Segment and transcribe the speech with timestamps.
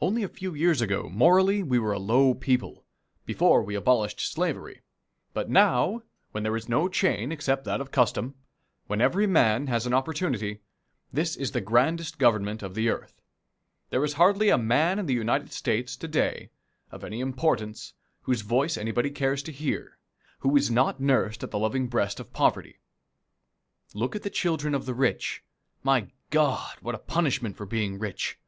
[0.00, 2.84] Only a few years ago morally we were a low people
[3.24, 4.82] before we abolished slavery
[5.34, 8.34] but now, when there is no chain except that of custom,
[8.88, 10.62] when every man has an opportunity,
[11.12, 13.22] this is the grandest Government of the earth.
[13.90, 16.50] There is hardly a man in the United States to day,
[16.90, 17.92] of any importance,
[18.22, 19.96] whose voice anybody cares to hear,
[20.40, 22.80] who was not nursed at the loving breast of poverty.
[23.94, 25.44] Look at the children of the rich.
[25.84, 28.40] My God, what a punishment for being rich!